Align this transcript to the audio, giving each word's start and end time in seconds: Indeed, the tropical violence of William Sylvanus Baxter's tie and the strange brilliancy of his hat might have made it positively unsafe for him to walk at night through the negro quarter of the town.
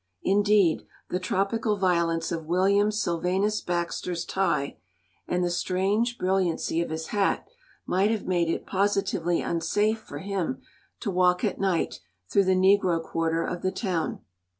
Indeed, 0.23 0.87
the 1.11 1.19
tropical 1.19 1.77
violence 1.77 2.31
of 2.31 2.47
William 2.47 2.91
Sylvanus 2.91 3.61
Baxter's 3.61 4.25
tie 4.25 4.79
and 5.27 5.43
the 5.43 5.51
strange 5.51 6.17
brilliancy 6.17 6.81
of 6.81 6.89
his 6.89 7.09
hat 7.09 7.47
might 7.85 8.09
have 8.09 8.25
made 8.25 8.49
it 8.49 8.65
positively 8.65 9.41
unsafe 9.43 9.99
for 9.99 10.17
him 10.17 10.63
to 11.01 11.11
walk 11.11 11.43
at 11.43 11.59
night 11.59 11.99
through 12.27 12.45
the 12.45 12.55
negro 12.55 12.99
quarter 12.99 13.43
of 13.43 13.61
the 13.61 13.71
town. 13.71 14.21